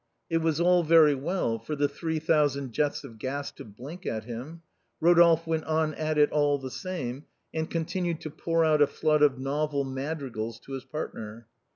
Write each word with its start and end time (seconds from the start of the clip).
It 0.31 0.37
was 0.39 0.59
all 0.59 0.81
very 0.81 1.13
well 1.13 1.59
for 1.59 1.75
the 1.75 1.87
three 1.87 2.17
thousand 2.17 2.71
jets 2.71 3.03
of 3.03 3.19
gas 3.19 3.51
to 3.51 3.63
blink 3.63 4.07
at 4.07 4.23
him, 4.23 4.63
Rodolphe 4.99 5.45
went 5.47 5.65
on 5.65 5.93
at 5.93 6.17
it 6.17 6.31
all 6.31 6.57
the 6.57 6.71
same, 6.71 7.25
and 7.53 7.69
continued 7.69 8.19
to 8.21 8.31
pour 8.31 8.65
out 8.65 8.81
a 8.81 8.87
flood 8.87 9.21
of 9.21 9.37
novel 9.37 9.83
madrigals 9.83 10.59
to 10.61 10.71
his 10.71 10.85
partner. 10.85 11.45